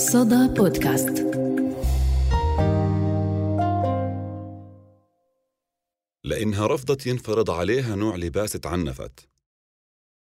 صدى 0.00 0.48
بودكاست. 0.48 1.26
لأنها 6.24 6.66
رفضت 6.66 7.06
ينفرض 7.06 7.50
عليها 7.50 7.96
نوع 7.96 8.16
لباس 8.16 8.52
تعنفت. 8.52 9.28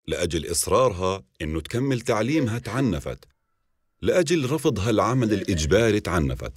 لأجل 0.07 0.51
إصرارها 0.51 1.23
إنه 1.41 1.61
تكمل 1.61 2.01
تعليمها 2.01 2.59
تعنفت. 2.59 3.25
لأجل 4.01 4.51
رفضها 4.51 4.89
العمل 4.89 5.33
الإجباري 5.33 5.99
تعنفت. 5.99 6.53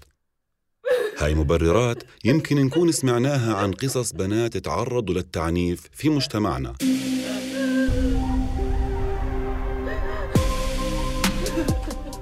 هاي 1.19 1.35
مبررات 1.35 2.03
يمكن 2.25 2.57
نكون 2.65 2.93
سمعناها 2.93 3.55
عن 3.55 3.73
قصص 3.73 4.13
بنات 4.13 4.57
تعرضوا 4.57 5.15
للتعنيف 5.15 5.89
في 5.93 6.09
مجتمعنا. 6.09 6.75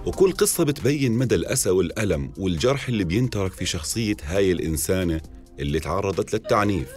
وكل 0.06 0.32
قصة 0.32 0.64
بتبين 0.64 1.12
مدى 1.12 1.34
الأسى 1.34 1.70
والألم 1.70 2.32
والجرح 2.38 2.88
اللي 2.88 3.04
بينترك 3.04 3.52
في 3.52 3.66
شخصية 3.66 4.16
هاي 4.22 4.52
الإنسانة 4.52 5.20
اللي 5.58 5.80
تعرضت 5.80 6.32
للتعنيف. 6.32 6.88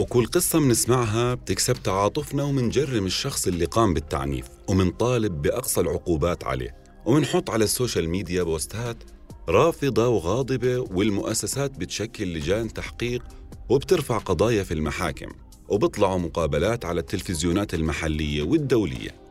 وكل 0.00 0.26
قصة 0.26 0.58
منسمعها 0.60 1.34
بتكسب 1.34 1.82
تعاطفنا 1.82 2.42
ومنجرم 2.42 3.06
الشخص 3.06 3.46
اللي 3.46 3.64
قام 3.64 3.94
بالتعنيف 3.94 4.46
ومنطالب 4.68 5.42
بأقصى 5.42 5.80
العقوبات 5.80 6.44
عليه. 6.44 6.76
ومنحط 7.06 7.50
على 7.50 7.64
ال 7.64 7.70
social 7.70 8.08
media 8.08 8.42
بوستات 8.42 8.96
رافضة 9.48 10.08
وغاضبة 10.08 10.78
والمؤسسات 10.78 11.70
بتشكل 11.78 12.34
لجان 12.34 12.72
تحقيق 12.72 13.22
وبترفع 13.68 14.18
قضايا 14.18 14.62
في 14.62 14.74
المحاكم. 14.74 15.28
وبيطلعوا 15.68 16.18
مقابلات 16.18 16.84
على 16.84 17.00
التلفزيونات 17.00 17.74
المحلية 17.74 18.42
والدولية. 18.42 19.21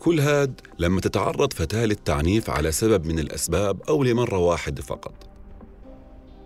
كل 0.00 0.20
هاد 0.20 0.60
لما 0.78 1.00
تتعرض 1.00 1.52
فتاة 1.52 1.84
للتعنيف 1.84 2.50
على 2.50 2.72
سبب 2.72 3.06
من 3.06 3.18
الأسباب 3.18 3.82
أو 3.88 4.02
لمرة 4.02 4.38
واحدة 4.38 4.82
فقط. 4.82 5.14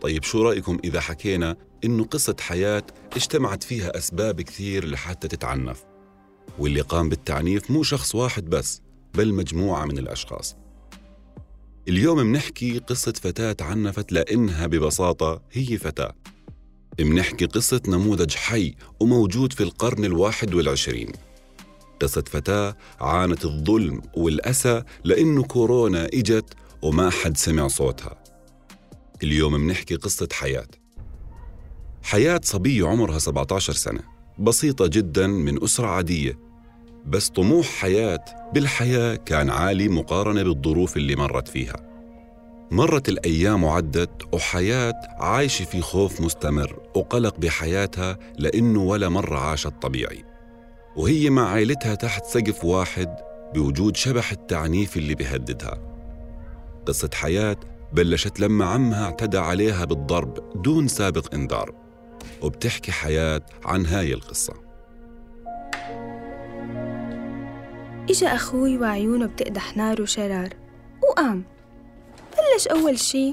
طيب 0.01 0.23
شو 0.23 0.42
رأيكم 0.42 0.78
إذا 0.84 1.01
حكينا 1.01 1.56
إنه 1.84 2.05
قصة 2.05 2.37
حياة 2.41 2.83
اجتمعت 3.17 3.62
فيها 3.62 3.98
أسباب 3.98 4.41
كثير 4.41 4.87
لحتى 4.87 5.28
تتعنف 5.28 5.84
واللي 6.59 6.81
قام 6.81 7.09
بالتعنيف 7.09 7.70
مو 7.70 7.83
شخص 7.83 8.15
واحد 8.15 8.45
بس 8.51 8.83
بل 9.15 9.34
مجموعة 9.34 9.84
من 9.84 9.98
الأشخاص. 9.98 10.56
اليوم 11.89 12.19
منحكي 12.19 12.78
قصة 12.78 13.12
فتاة 13.12 13.53
تعنفت 13.53 14.12
لأنها 14.12 14.67
ببساطة 14.67 15.43
هي 15.53 15.78
فتاة. 15.78 16.15
منحكي 17.00 17.47
قصة 17.47 17.81
نموذج 17.89 18.34
حي 18.34 18.75
وموجود 19.00 19.53
في 19.53 19.62
القرن 19.62 20.05
الواحد 20.05 20.55
والعشرين. 20.55 21.12
قصة 22.05 22.24
فتاة 22.27 22.77
عانت 23.00 23.44
الظلم 23.44 24.02
والأسى 24.14 24.83
لأنه 25.05 25.42
كورونا 25.42 26.05
إجت 26.05 26.55
وما 26.83 27.10
حد 27.10 27.36
سمع 27.36 27.69
صوتها. 27.69 28.14
اليوم 29.22 29.52
منحكي 29.52 29.94
قصة 29.94 30.28
حياة. 30.32 30.66
حياة 32.02 32.41
صبية 32.44 32.86
عمرها 32.88 33.19
17 33.19 33.72
سنة. 33.72 34.00
بسيطة 34.38 34.86
جدا 34.86 35.27
من 35.27 35.62
أسرة 35.62 35.86
عادية. 35.86 36.38
بس 37.06 37.28
طموح 37.28 37.66
حياة 37.66 38.25
بالحياة 38.55 39.14
كان 39.14 39.50
عالي 39.50 39.88
مقارنة 39.88 40.42
بالظروف 40.42 40.97
اللي 40.97 41.16
مرت 41.16 41.48
فيها. 41.48 41.77
مرت 42.70 43.08
الأيام 43.08 43.64
وعدت 43.64 44.34
وحياة 44.34 44.94
عايشة 45.19 45.64
في 45.64 45.80
خوف 45.80 46.20
مستمر 46.20 46.80
وقلق 46.94 47.38
بحياتها 47.38 48.19
لأنه 48.38 48.82
ولا 48.82 49.08
مرة 49.08 49.38
عاشت 49.38 49.72
طبيعي. 49.82 50.34
وهي 50.97 51.31
مع 51.31 51.48
عائلتها 51.48 51.95
تحت 51.95 52.25
سقف 52.25 52.64
واحد 52.64 53.17
بوجود 53.55 53.97
شبح 53.97 54.33
التعنيف 54.33 54.97
اللي 54.97 55.14
بيهددها. 55.14 55.78
قصة 56.87 57.11
حياة 57.14 57.56
بلشت 57.92 58.41
لما 58.41 58.64
عمها 58.64 59.05
اعتدى 59.05 59.39
عليها 59.39 59.84
بالضرب 59.84 60.62
دون 60.62 60.89
سابق 60.89 61.34
إنذار 61.34 61.75
وبتحكي 62.42 62.93
حياة 62.93 63.43
عن 63.65 63.87
هاي 63.87 64.15
القصة. 64.15 64.55
إجا 68.11 68.34
أخوي 68.34 68.78
وعيونه 68.78 69.26
بتقدح 69.26 69.76
نار 69.76 70.03
وشرار 70.03 70.49
وقام. 71.03 71.44
بلش 72.32 72.66
أول 72.66 72.99
شي 72.99 73.32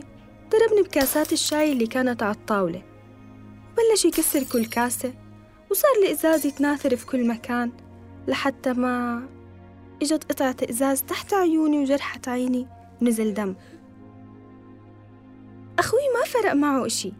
ضربني 0.49 0.81
بكاسات 0.81 1.33
الشاي 1.33 1.71
اللي 1.71 1.87
كانت 1.87 2.23
على 2.23 2.35
الطاولة. 2.35 2.83
بلش 3.77 4.05
يكسر 4.05 4.43
كل 4.43 4.65
كاسة. 4.65 5.20
وصار 5.71 5.91
الإزاز 6.03 6.45
يتناثر 6.45 6.95
في 6.95 7.05
كل 7.05 7.27
مكان 7.27 7.71
لحتى 8.27 8.73
ما 8.73 9.23
إجت 10.01 10.31
قطعة 10.31 10.55
إزاز 10.69 11.03
تحت 11.03 11.33
عيوني 11.33 11.79
وجرحت 11.79 12.27
عيني 12.27 12.67
ونزل 13.01 13.33
دم. 13.33 13.55
أخوي 15.79 15.99
ما 16.19 16.25
فرق 16.25 16.53
معه 16.53 16.85
إشي 16.85 17.13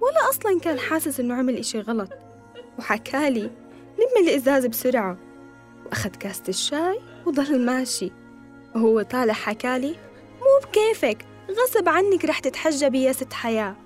ولا 0.00 0.30
أصلا 0.30 0.60
كان 0.60 0.78
حاسس 0.78 1.20
إنه 1.20 1.34
عمل 1.34 1.56
إشي 1.56 1.80
غلط 1.80 2.10
وحكالي 2.78 3.50
لم 3.98 4.28
الإزاز 4.28 4.66
بسرعة 4.66 5.18
وأخذ 5.86 6.10
كاسة 6.10 6.44
الشاي 6.48 7.00
وضل 7.26 7.64
ماشي. 7.66 8.12
وهو 8.74 9.02
طالع 9.02 9.32
حكالي 9.32 9.96
مو 10.40 10.68
بكيفك 10.68 11.26
غصب 11.50 11.88
عنك 11.88 12.24
رح 12.24 12.38
تتحجبي 12.38 13.02
يا 13.02 13.12
ست 13.12 13.32
حياة. 13.32 13.76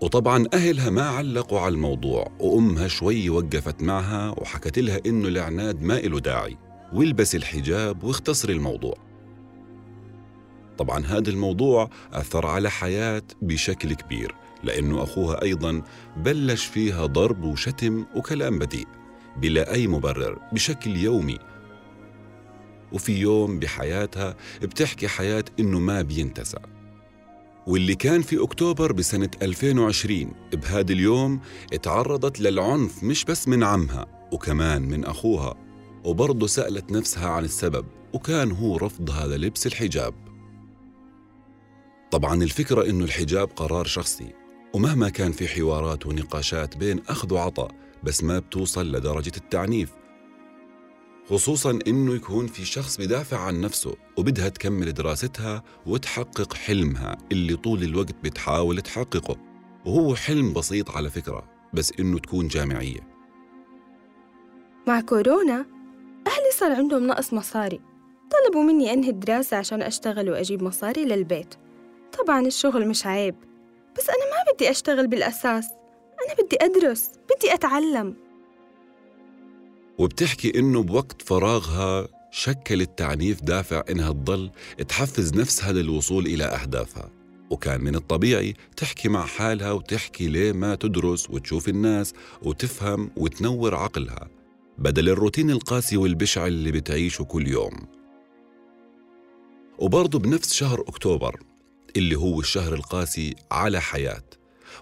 وطبعا 0.00 0.46
أهلها 0.54 0.90
ما 0.90 1.02
علقوا 1.02 1.60
على 1.60 1.74
الموضوع 1.74 2.32
وأمها 2.40 2.88
شوي 2.88 3.30
وقفت 3.30 3.82
معها 3.82 4.30
وحكت 4.30 4.78
لها 4.78 5.00
إنه 5.06 5.28
العناد 5.28 5.82
ما 5.82 5.98
إله 5.98 6.20
داعي 6.20 6.56
والبسي 6.92 7.36
الحجاب 7.36 8.04
واختصري 8.04 8.52
الموضوع. 8.52 8.94
طبعا 10.78 11.06
هذا 11.06 11.30
الموضوع 11.30 11.90
أثر 12.12 12.46
على 12.46 12.70
حياة 12.70 13.22
بشكل 13.42 13.94
كبير 13.94 14.34
لأنه 14.64 15.02
أخوها 15.02 15.42
أيضا 15.42 15.82
بلش 16.16 16.64
فيها 16.66 17.06
ضرب 17.06 17.44
وشتم 17.44 18.06
وكلام 18.16 18.58
بذيء 18.58 18.86
بلا 19.36 19.72
أي 19.74 19.86
مبرر 19.86 20.38
بشكل 20.52 20.96
يومي. 20.96 21.38
وفي 22.92 23.18
يوم 23.18 23.58
بحياتها 23.58 24.36
بتحكي 24.62 25.08
حياة 25.08 25.44
إنه 25.60 25.78
ما 25.78 26.02
بينتسى. 26.02 26.58
واللي 27.68 27.94
كان 27.94 28.22
في 28.22 28.42
أكتوبر 28.42 28.92
بسنة 28.92 29.30
2020 29.42 30.32
بهذا 30.52 30.92
اليوم 30.92 31.40
تعرضت 31.82 32.40
للعنف 32.40 33.04
مش 33.04 33.24
بس 33.24 33.48
من 33.48 33.64
عمها 33.64 34.06
وكمان 34.32 34.82
من 34.82 35.04
أخوها 35.04 35.54
وبرضه 36.04 36.46
سألت 36.46 36.92
نفسها 36.92 37.28
عن 37.28 37.44
السبب 37.44 37.86
وكان 38.12 38.52
هو 38.52 38.76
رفضها 38.76 39.26
للبس 39.26 39.66
الحجاب. 39.66 40.14
طبعا 42.10 42.42
الفكرة 42.42 42.90
إنه 42.90 43.04
الحجاب 43.04 43.48
قرار 43.56 43.84
شخصي 43.84 44.32
ومهما 44.74 45.08
كان 45.08 45.32
في 45.32 45.48
حوارات 45.48 46.06
ونقاشات 46.06 46.76
بين 46.76 47.00
أخذ 47.08 47.34
وعطاء 47.34 47.70
بس 48.02 48.24
ما 48.24 48.38
بتوصل 48.38 48.92
لدرجة 48.92 49.32
التعنيف. 49.36 49.90
خصوصا 51.30 51.78
إنه 51.86 52.14
يكون 52.14 52.46
في 52.46 52.64
شخص 52.64 52.96
بدافع 52.96 53.38
عن 53.38 53.60
نفسه 53.60 53.94
وبدها 54.16 54.48
تكمل 54.48 54.92
دراستها 54.92 55.62
وتحقق 55.86 56.54
حلمها 56.54 57.18
اللي 57.32 57.56
طول 57.56 57.82
الوقت 57.82 58.14
بتحاول 58.24 58.80
تحققه. 58.80 59.36
وهو 59.86 60.14
حلم 60.14 60.52
بسيط 60.52 60.90
على 60.90 61.10
فكرة 61.10 61.50
بس 61.72 61.92
إنه 62.00 62.18
تكون 62.18 62.48
جامعية. 62.48 63.00
مع 64.86 65.00
كورونا 65.00 65.66
أهلي 66.26 66.50
صار 66.58 66.72
عندهم 66.72 67.06
نقص 67.06 67.32
مصاري. 67.32 67.80
طلبوا 68.30 68.62
مني 68.62 68.92
أنهي 68.92 69.10
الدراسة 69.10 69.56
عشان 69.56 69.82
أشتغل 69.82 70.30
وأجيب 70.30 70.62
مصاري 70.62 71.04
للبيت. 71.04 71.54
طبعا 72.18 72.46
الشغل 72.46 72.88
مش 72.88 73.06
عيب 73.06 73.34
بس 73.98 74.08
أنا 74.08 74.18
ما 74.18 74.52
بدي 74.52 74.70
أشتغل 74.70 75.06
بالأساس. 75.06 75.66
أنا 76.24 76.46
بدي 76.46 76.56
أدرس 76.60 77.10
بدي 77.36 77.54
أتعلم. 77.54 78.27
وبتحكي 79.98 80.58
إنه 80.58 80.82
بوقت 80.82 81.22
فراغها 81.22 82.08
شكل 82.30 82.80
التعنيف 82.80 83.40
دافع 83.42 83.82
إنها 83.90 84.12
تضل 84.12 84.50
تحفز 84.88 85.34
نفسها 85.34 85.72
للوصول 85.72 86.26
إلى 86.26 86.44
أهدافها. 86.44 87.10
وكان 87.50 87.80
من 87.80 87.94
الطبيعي 87.94 88.54
تحكي 88.76 89.08
مع 89.08 89.26
حالها 89.26 89.72
وتحكي 89.72 90.28
ليه 90.28 90.52
ما 90.52 90.74
تدرس 90.74 91.30
وتشوف 91.30 91.68
الناس 91.68 92.14
وتفهم 92.42 93.10
وتنور 93.16 93.74
عقلها 93.74 94.28
بدل 94.78 95.08
الروتين 95.08 95.50
القاسي 95.50 95.96
والبشع 95.96 96.46
اللي 96.46 96.72
بتعيشه 96.72 97.24
كل 97.24 97.48
يوم. 97.48 97.72
وبرضه 99.78 100.18
بنفس 100.18 100.52
شهر 100.54 100.80
أكتوبر 100.80 101.40
اللي 101.96 102.16
هو 102.16 102.40
الشهر 102.40 102.74
القاسي 102.74 103.34
على 103.50 103.80
حياة 103.80 104.24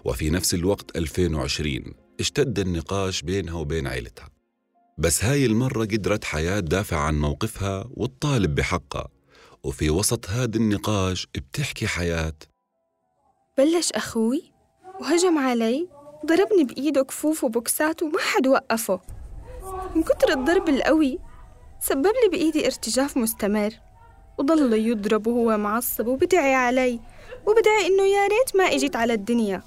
وفي 0.05 0.29
نفس 0.29 0.53
الوقت 0.53 0.97
2020 0.97 1.83
اشتد 2.19 2.59
النقاش 2.59 3.21
بينها 3.21 3.53
وبين 3.53 3.87
عيلتها. 3.87 4.36
بس 4.99 5.25
هاي 5.25 5.45
المرة 5.45 5.85
قدرت 5.85 6.23
حياة 6.23 6.59
تدافع 6.59 6.97
عن 6.97 7.19
موقفها 7.21 7.85
وتطالب 7.93 8.55
بحقها 8.55 9.07
وفي 9.63 9.89
وسط 9.89 10.29
هذا 10.29 10.57
النقاش 10.57 11.27
بتحكي 11.35 11.87
حياة. 11.87 12.33
بلش 13.57 13.91
أخوي 13.91 14.53
وهجم 15.01 15.37
علي 15.37 15.87
ضربني 16.25 16.63
بإيده 16.63 17.03
كفوف 17.03 17.43
وبوكسات 17.43 18.03
وما 18.03 18.19
حد 18.19 18.47
وقفه. 18.47 18.99
من 19.95 20.03
كتر 20.03 20.29
الضرب 20.29 20.69
القوي 20.69 21.19
سبب 21.79 22.05
لي 22.05 22.29
بإيدي 22.31 22.65
ارتجاف 22.65 23.17
مستمر 23.17 23.73
وضل 24.37 24.73
يضرب 24.73 25.27
وهو 25.27 25.57
معصب 25.57 26.07
وبدعي 26.07 26.55
علي 26.55 26.99
وبدعي 27.45 27.87
إنه 27.87 28.03
يا 28.03 28.27
ريت 28.27 28.55
ما 28.55 28.63
إجيت 28.63 28.95
على 28.95 29.13
الدنيا. 29.13 29.61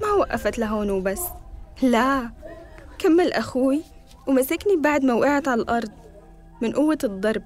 ما 0.00 0.12
وقفت 0.12 0.58
لهون 0.58 0.90
وبس. 0.90 1.20
لا 1.82 2.30
كمل 2.98 3.32
أخوي 3.32 3.82
ومسكني 4.26 4.76
بعد 4.76 5.04
ما 5.04 5.14
وقعت 5.14 5.48
على 5.48 5.62
الأرض 5.62 5.90
من 6.62 6.72
قوة 6.72 6.98
الضرب. 7.04 7.42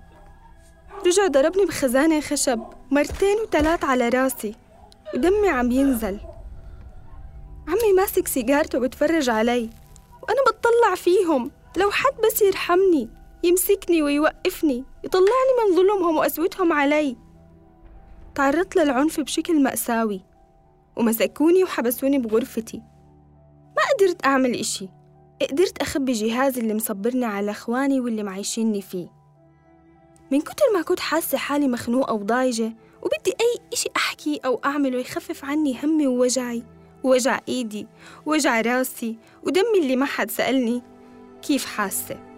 رجع 1.07 1.27
ضربني 1.27 1.65
بخزانة 1.65 2.21
خشب 2.21 2.61
مرتين 2.91 3.37
وثلاث 3.45 3.85
على 3.85 4.09
راسي 4.09 4.55
ودمي 5.15 5.49
عم 5.49 5.71
ينزل. 5.71 6.21
عمي 7.69 7.93
ماسك 7.97 8.29
سيجارته 8.29 8.79
وبتفرج 8.79 9.31
علي 9.31 9.71
وأنا 10.23 10.41
بتطلع 10.49 10.95
فيهم 10.95 11.51
لو 11.77 11.91
حد 11.91 12.13
بس 12.25 12.43
يرحمني 12.43 13.09
يمسكني 13.43 14.03
ويوقفني 14.03 14.85
يطلعني 15.05 15.53
من 15.59 15.77
ظلمهم 15.77 16.17
وقسوتهم 16.17 16.73
علي. 16.73 17.17
تعرضت 18.35 18.77
للعنف 18.77 19.21
بشكل 19.21 19.63
مأساوي 19.63 20.21
ومسكوني 20.97 21.65
وحبسوني 21.65 22.19
بغرفتي. 22.19 22.83
ما 23.77 23.83
قدرت 23.95 24.27
أعمل 24.27 24.55
إشي. 24.55 24.89
قدرت 25.47 25.83
أخبي 25.83 26.13
جهازي 26.13 26.61
اللي 26.61 26.75
مصبرني 26.75 27.25
على 27.25 27.51
إخواني 27.51 28.01
واللي 28.01 28.23
معيشيني 28.23 28.83
فيه. 28.83 29.09
من 30.31 30.41
كتر 30.41 30.65
ما 30.75 30.83
كنت 30.83 31.01
حاسة 31.01 31.39
حالي 31.39 31.69
مخنوقة 31.69 32.15
وضايجة 32.15 32.73
وبدي 33.03 33.31
أي 33.31 33.61
إشي 33.73 33.89
أحكي 33.97 34.41
أو 34.45 34.61
أعمله 34.65 34.99
يخفف 34.99 35.45
عني 35.45 35.79
همي 35.85 36.07
ووجعي. 36.07 36.63
ووجع 37.05 37.41
إيدي 37.49 37.87
ووجع 38.27 38.61
راسي 38.61 39.17
ودمي 39.43 39.79
اللي 39.79 39.97
ما 39.97 40.07
حد 40.07 40.31
سألني 40.31 40.83
كيف 41.43 41.67
حاسة. 41.67 42.30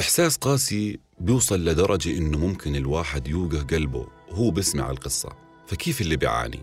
إحساس 0.00 0.36
قاسي 0.36 0.98
بيوصل 1.18 1.64
لدرجة 1.64 2.18
إنه 2.18 2.38
ممكن 2.38 2.76
الواحد 2.76 3.28
يوقع 3.28 3.58
قلبه 3.58 4.06
وهو 4.30 4.50
بسمع 4.50 4.90
القصة. 4.90 5.28
فكيف 5.66 6.00
اللي 6.00 6.16
بيعاني؟ 6.16 6.60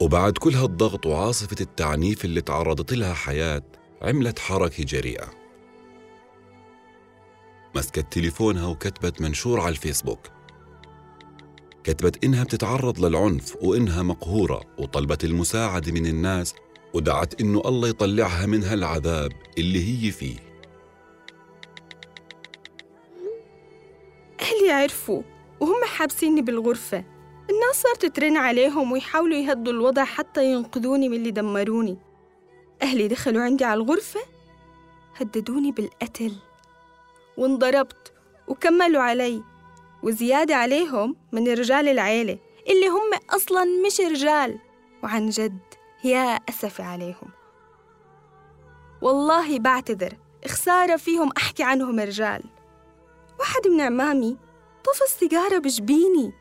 وبعد 0.00 0.32
كل 0.38 0.54
هالضغط 0.54 1.06
وعاصفة 1.06 1.56
التعنيف 1.60 2.24
اللي 2.24 2.40
تعرضت 2.40 2.92
لها 2.92 3.14
حياة 3.14 3.62
عملت 4.02 4.38
حركة 4.38 4.84
جريئة. 4.84 5.30
مسكت 7.74 8.12
تليفونها 8.12 8.66
وكتبت 8.66 9.20
منشور 9.20 9.60
على 9.60 9.68
الفيسبوك. 9.68 10.20
كتبت 11.84 12.24
إنها 12.24 12.44
بتتعرض 12.44 13.04
للعنف 13.04 13.56
وإنها 13.62 14.02
مقهورة 14.02 14.60
وطلبت 14.78 15.24
المساعدة 15.24 15.92
من 15.92 16.06
الناس 16.06 16.54
ودعت 16.94 17.40
إنه 17.40 17.62
الله 17.66 17.88
يطلعها 17.88 18.46
من 18.46 18.64
هالعذاب 18.64 19.32
اللي 19.58 20.06
هي 20.06 20.10
فيه. 20.12 20.45
أهلي 24.46 24.70
عرفوا 24.70 25.22
وهم 25.60 25.84
حابسيني 25.84 26.42
بالغرفة. 26.42 27.04
الناس 27.50 27.82
صارت 27.82 28.06
ترن 28.06 28.36
عليهم 28.36 28.92
ويحاولوا 28.92 29.36
يهدوا 29.36 29.72
الوضع 29.72 30.04
حتى 30.04 30.52
ينقذوني 30.52 31.08
من 31.08 31.16
اللي 31.16 31.30
دمروني. 31.30 31.98
أهلي 32.82 33.08
دخلوا 33.08 33.42
عندي 33.42 33.64
على 33.64 33.80
الغرفة 33.80 34.20
هددوني 35.16 35.72
بالقتل. 35.72 36.32
وانضربت 37.36 38.12
وكملوا 38.48 39.02
علي. 39.02 39.42
وزيادة 40.02 40.56
عليهم 40.56 41.16
من 41.32 41.48
رجال 41.48 41.88
العيلة 41.88 42.38
اللي 42.68 42.88
هم 42.88 43.10
أصلا 43.30 43.64
مش 43.86 44.00
رجال. 44.00 44.58
وعن 45.02 45.28
جد 45.28 45.58
يا 46.04 46.24
أسفي 46.48 46.82
عليهم. 46.82 47.30
والله 49.02 49.58
بعتذر 49.58 50.16
خسارة 50.46 50.96
فيهم 50.96 51.30
أحكي 51.36 51.62
عنهم 51.62 52.00
رجال. 52.00 52.55
واحد 53.38 53.68
من 53.68 53.80
عمامي 53.80 54.36
طفى 54.84 55.04
السيجارة 55.04 55.58
بجبيني 55.58 56.32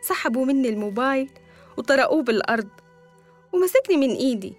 سحبوا 0.00 0.44
مني 0.44 0.68
الموبايل 0.68 1.30
وطرقوه 1.76 2.22
بالأرض 2.22 2.68
ومسكني 3.52 3.96
من 3.96 4.10
إيدي. 4.14 4.54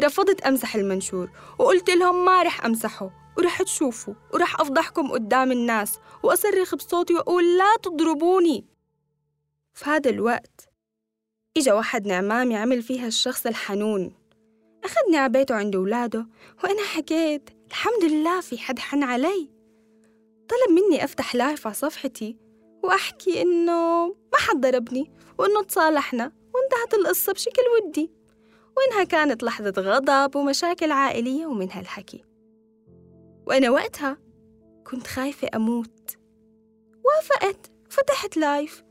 رفضت 0.00 0.40
أمسح 0.40 0.74
المنشور 0.74 1.30
وقلت 1.58 1.90
لهم 1.90 2.24
ما 2.24 2.42
رح 2.42 2.64
أمسحه 2.64 3.10
ورح 3.38 3.62
تشوفوا 3.62 4.14
ورح 4.32 4.60
أفضحكم 4.60 5.12
قدام 5.12 5.52
الناس 5.52 5.98
وأصرخ 6.22 6.74
بصوتي 6.74 7.14
وأقول 7.14 7.58
لا 7.58 7.76
تضربوني. 7.82 8.66
في 9.74 9.90
هذا 9.90 10.10
الوقت 10.10 10.68
إجا 11.56 11.72
واحد 11.72 12.06
نعمامي 12.06 12.56
عمل 12.56 12.82
فيها 12.82 13.06
الشخص 13.06 13.46
الحنون. 13.46 14.14
أخذني 14.84 15.16
على 15.16 15.32
بيته 15.32 15.54
عند 15.54 15.76
أولاده 15.76 16.26
وأنا 16.64 16.82
حكيت 16.82 17.50
الحمد 17.68 18.04
لله 18.04 18.40
في 18.40 18.58
حد 18.58 18.78
حن 18.78 19.02
علي. 19.02 19.53
طلب 20.48 20.78
مني 20.78 21.04
أفتح 21.04 21.34
لايف 21.34 21.66
على 21.66 21.74
صفحتي 21.74 22.36
وأحكي 22.82 23.42
إنه 23.42 24.06
ما 24.06 24.38
حد 24.38 24.60
ضربني 24.60 25.12
وإنه 25.38 25.62
تصالحنا 25.62 26.32
وانتهت 26.54 26.94
القصة 26.94 27.32
بشكل 27.32 27.62
ودي. 27.76 28.10
وإنها 28.76 29.04
كانت 29.04 29.42
لحظة 29.42 29.74
غضب 29.78 30.36
ومشاكل 30.36 30.92
عائلية 30.92 31.46
ومن 31.46 31.70
هالحكي. 31.72 32.24
وأنا 33.46 33.70
وقتها 33.70 34.18
كنت 34.86 35.06
خايفة 35.06 35.48
أموت. 35.54 36.16
وافقت 37.04 37.70
فتحت 37.90 38.36
live 38.36 38.84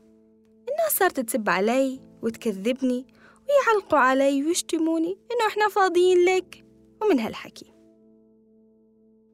الناس 0.68 0.96
صارت 0.98 1.20
تسب 1.20 1.48
علي 1.48 2.00
وتكذبني 2.22 3.06
ويعلقوا 3.48 3.98
علي 3.98 4.44
ويشتموني 4.44 5.18
إنه 5.32 5.46
إحنا 5.48 5.68
فاضيين 5.68 6.24
لك 6.24 6.64
ومن 7.02 7.20
هالحكي. 7.20 7.72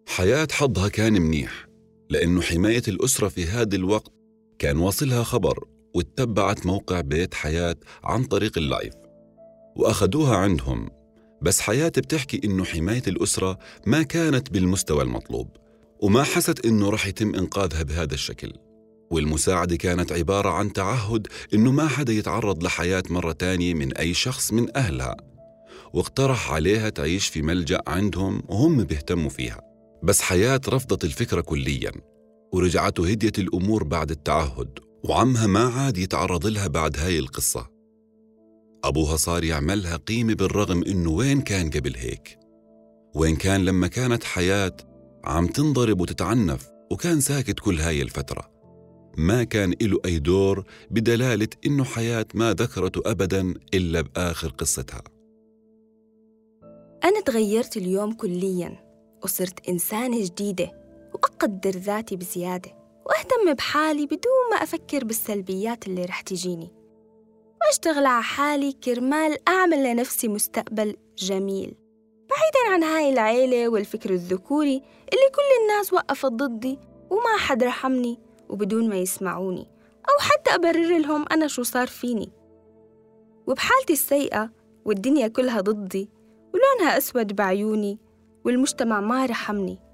حياة 0.08 0.48
حظها 0.52 0.88
كان 0.88 1.12
منيح. 1.12 1.69
لأنه 2.10 2.42
حماية 2.42 2.82
الأسرة 2.88 3.28
في 3.28 3.44
هذا 3.44 3.76
الوقت 3.76 4.12
كان 4.58 4.76
واصلها 4.78 5.22
خبر 5.22 5.64
واتبعت 5.94 6.66
موقع 6.66 7.00
بيت 7.00 7.34
حياة 7.34 7.76
عن 8.04 8.24
طريق 8.24 8.58
ال 8.58 8.64
live. 8.64 8.94
وأخذوها 9.76 10.36
عندهم 10.36 10.90
بس 11.42 11.60
حياة 11.60 11.88
بتحكي 11.88 12.40
إنه 12.44 12.64
حماية 12.64 13.02
الأسرة 13.06 13.58
ما 13.86 14.02
كانت 14.02 14.50
بالمستوى 14.50 15.02
المطلوب 15.02 15.48
وما 16.00 16.22
حست 16.22 16.66
إنه 16.66 16.90
رح 16.90 17.06
يتم 17.06 17.34
إنقاذها 17.34 17.82
بهذا 17.82 18.14
الشكل. 18.14 18.52
والمساعدة 19.10 19.76
كانت 19.76 20.12
عبارة 20.12 20.48
عن 20.48 20.72
تعهد 20.72 21.26
إنه 21.54 21.72
ما 21.72 21.88
حدا 21.88 22.12
يتعرض 22.12 22.64
لحياة 22.64 23.02
مرة 23.10 23.32
تانية 23.32 23.74
من 23.74 23.96
أي 23.96 24.14
شخص 24.14 24.52
من 24.52 24.76
أهلها. 24.76 25.16
واقترح 25.94 26.52
عليها 26.52 26.88
تعيش 26.88 27.28
في 27.28 27.42
ملجأ 27.42 27.82
عندهم 27.86 28.42
وهم 28.48 28.84
بيهتموا 28.84 29.30
فيها. 29.30 29.60
بس 30.02 30.20
حياة 30.20 30.60
رفضت 30.68 31.04
الفكرة 31.04 31.40
كلياً. 31.40 31.92
ورجعت 32.52 33.00
هديت 33.00 33.38
الأمور 33.38 33.84
بعد 33.84 34.10
التعهد 34.10 34.78
وعمها 35.04 35.46
ما 35.46 35.64
عاد 35.64 35.98
يتعرض 35.98 36.46
لها 36.46 36.66
بعد 36.66 36.96
هاي 36.96 37.18
القصة. 37.18 37.66
أبوها 38.84 39.16
صار 39.16 39.44
يعملها 39.44 39.96
قيمة 39.96 40.34
بالرغم 40.34 40.84
إنه 40.84 41.10
وين 41.10 41.40
كان 41.40 41.70
قبل 41.70 41.96
هيك. 41.96 42.38
وين 43.14 43.36
كان 43.36 43.64
لما 43.64 43.86
كانت 43.86 44.24
حياة 44.24 44.76
عم 45.24 45.46
تنضرب 45.46 46.00
وتتعنف 46.00 46.70
وكان 46.90 47.20
ساكت 47.20 47.60
كل 47.60 47.80
هاي 47.80 48.02
الفترة. 48.02 48.50
ما 49.18 49.44
كان 49.44 49.74
له 49.82 49.98
أي 50.04 50.18
دور 50.18 50.64
بدلالة 50.90 51.48
إنه 51.66 51.84
حياة 51.84 52.26
ما 52.34 52.52
ذكرته 52.52 53.02
أبدا 53.06 53.54
إلا 53.74 54.00
بآخر 54.00 54.48
قصتها. 54.48 55.02
أنا 57.04 57.20
تغيرت 57.20 57.76
اليوم 57.76 58.12
كلياً 58.12 58.90
وصرت 59.24 59.68
إنسانة 59.68 60.24
جديدة. 60.24 60.79
وأقدر 61.40 61.70
ذاتي 61.70 62.16
بزيادة 62.16 62.70
وأهتم 63.06 63.54
بحالي 63.54 64.06
بدون 64.06 64.50
ما 64.50 64.56
أفكر 64.56 65.04
بالسلبيات 65.04 65.86
اللي 65.86 66.04
رح 66.04 66.20
تجيني. 66.20 66.72
وأشتغل 67.60 68.06
على 68.06 68.22
حالي 68.22 68.72
كرمال 68.72 69.48
أعمل 69.48 69.84
لنفسي 69.84 70.28
مستقبل 70.28 70.96
جميل. 71.18 71.74
بعيداً 72.30 72.74
عن 72.74 72.82
هاي 72.82 73.12
العيلة 73.12 73.68
والفكر 73.68 74.10
الذكوري 74.10 74.76
اللي 75.12 75.30
كل 75.34 75.62
الناس 75.62 75.92
وقفت 75.92 76.32
ضدي 76.32 76.78
وما 77.10 77.36
حد 77.38 77.64
رحمني 77.64 78.18
وبدون 78.48 78.88
ما 78.88 78.96
يسمعوني 78.96 79.68
أو 80.08 80.18
حتى 80.20 80.54
أبرر 80.54 80.98
لهم 80.98 81.24
أنا 81.32 81.46
شو 81.46 81.62
صار 81.62 81.86
فيني. 81.86 82.32
وبحالتي 83.46 83.92
السيئة 83.92 84.50
والدنيا 84.84 85.28
كلها 85.28 85.60
ضدي 85.60 86.10
ولونها 86.54 86.98
أسود 86.98 87.36
بعيوني 87.36 87.98
والمجتمع 88.44 89.00
ما 89.00 89.26
رحمني. 89.26 89.89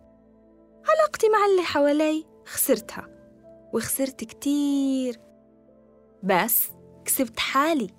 علاقتي 1.17 1.29
مع 1.29 1.47
اللي 1.47 1.63
حوالي. 1.63 2.27
خسرتها. 2.47 3.09
وخسرت 3.73 4.25
كتير. 4.25 5.21
بس 6.23 6.69
كسبت 7.05 7.39
حالي. 7.39 7.91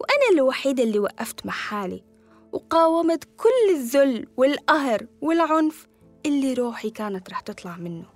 وأنا 0.00 0.30
الوحيدة 0.32 0.82
اللي 0.82 0.98
وقفت 0.98 1.46
مع 1.46 1.52
حالي. 1.52 2.04
وقاومت 2.52 3.24
كل 3.24 3.74
الذل 3.74 4.26
والقهر 4.36 5.06
والعنف 5.20 5.88
اللي 6.26 6.54
روحي 6.54 6.90
كانت 6.90 7.30
رح 7.30 7.40
تطلع 7.40 7.76
منه. 7.76 8.06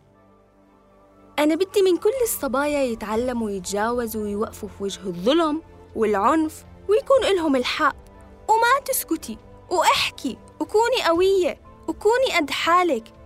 أنا 1.39 1.55
بدي 1.55 1.83
من 1.83 1.97
كل 1.97 2.23
الصبايا 2.23 2.83
يتعلموا 2.83 3.51
يتجاوزوا 3.51 4.23
ويوقفوا 4.23 4.69
في 4.69 4.85
وجه 4.85 5.07
الظلم 5.07 5.63
والعنف 5.97 6.65
ويكون 6.89 7.25
إلهم 7.25 7.57
الحق. 7.57 7.97
وما 8.49 8.85
تسكتي. 8.85 9.39
وأحكي. 9.71 10.39
وكوني 10.61 11.03
قوية. 11.09 11.61
وكوني 11.89 12.37
قد 12.37 12.51
حالك. 12.51 13.24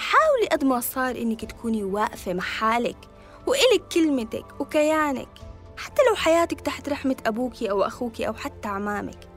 حاولي 0.00 0.48
قد 0.52 0.64
ما 0.64 0.80
صار 0.80 1.16
إنك 1.16 1.44
تكوني 1.44 1.84
واقفة 1.84 2.32
مع 2.32 2.42
حالك 2.42 2.96
وإلك 3.46 3.88
كلمتك 3.92 4.60
وكيانك 4.60 5.28
حتى 5.76 6.02
لو 6.08 6.14
حياتك 6.14 6.60
تحت 6.60 6.88
رحمة 6.88 7.16
أبوكي 7.26 7.70
أو 7.70 7.82
أخوكي 7.82 8.28
أو 8.28 8.34
حتى 8.34 8.68
عمامك. 8.68 9.28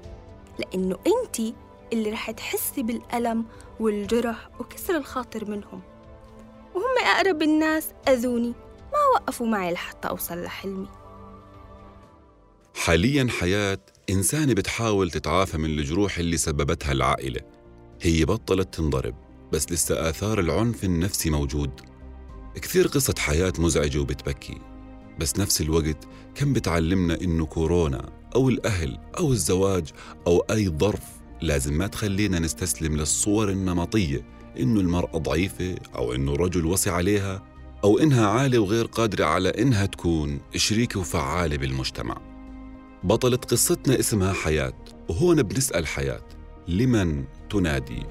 لأنه 0.60 0.98
أنت 1.08 1.56
اللي 1.94 2.12
رح 2.12 2.32
تحسي 2.32 2.84
بالألم 2.84 3.46
والجرح 3.80 4.50
وكسر 4.60 4.96
الخاطر 4.98 5.50
منهم. 5.50 5.82
وهم 6.76 7.06
أقرب 7.06 7.42
الناس 7.42 7.90
أذوني 8.08 8.54
ما 8.94 9.00
وقفوا 9.16 9.48
معي 9.48 9.74
لحتى 9.74 10.08
أوصل 10.08 10.44
لحلمي. 10.44 10.88
حاليا 12.76 13.28
حياة 13.40 13.80
إنسانة 14.10 14.54
بتحاول 14.54 15.12
تتعافى 15.12 15.58
من 15.58 15.66
الجروح 15.66 16.18
اللي 16.18 16.38
سببتها 16.38 16.92
العائلة. 16.92 17.42
هي 18.02 18.26
بطلت 18.26 18.74
تنضرب. 18.74 19.23
بس 19.54 19.72
لسه 19.72 20.10
آثار 20.10 20.40
العنف 20.40 20.84
النفسي 20.84 21.30
موجود. 21.30 21.72
كثير 22.56 22.88
قصة 22.88 23.16
حياة 23.20 23.54
مزعجة 23.60 24.00
وبتبكي. 24.00 24.58
بس 25.20 25.40
نفس 25.40 25.62
الوقت 25.62 26.08
كم 26.36 26.54
بتعلمنا 26.54 27.22
إنه 27.22 27.46
كورونا 27.46 28.10
أو 28.36 28.50
الأهل 28.50 29.00
أو 29.18 29.32
الزواج 29.32 29.90
أو 30.28 30.40
أي 30.40 30.70
ظرف 30.70 31.04
لازم 31.42 31.78
ما 31.78 31.88
تخلينا 31.88 32.40
نستسلم 32.40 32.98
للصور 32.98 33.50
النمطية 33.50 34.26
إنه 34.60 34.80
المرأة 34.80 35.18
ضعيفة 35.18 35.76
أو 35.96 36.14
إنه 36.14 36.34
الرجل 36.34 36.66
وصي 36.66 36.90
عليها 36.90 37.44
أو 37.84 38.00
إنها 38.00 38.28
عالة 38.28 38.60
وغير 38.60 38.86
قادرة 38.86 39.26
على 39.26 39.50
إنها 39.50 39.86
تكون 39.86 40.40
شريكة 40.56 41.00
وفعالة 41.00 41.58
بالمجتمع. 41.58 42.18
بطلة 43.04 43.38
قصتنا 43.38 44.00
اسمها 44.00 44.34
حياة 44.34 44.74
وهون 45.10 45.44
بنسأل 45.44 45.88
حياة 45.88 46.24
لمن 46.68 47.24
تنادي؟ 47.50 48.04